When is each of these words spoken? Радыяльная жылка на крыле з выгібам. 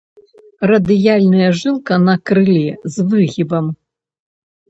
Радыяльная 0.69 1.49
жылка 1.59 1.93
на 2.07 2.15
крыле 2.29 2.71
з 2.95 3.05
выгібам. 3.11 3.65